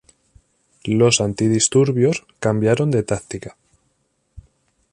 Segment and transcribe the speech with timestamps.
[0.85, 3.55] Los antidisturbios cambiaron de táctica